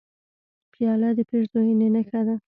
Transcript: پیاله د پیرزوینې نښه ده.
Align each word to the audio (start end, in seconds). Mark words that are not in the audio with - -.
پیاله 0.73 1.09
د 1.17 1.19
پیرزوینې 1.29 1.87
نښه 1.95 2.21
ده. 2.27 2.35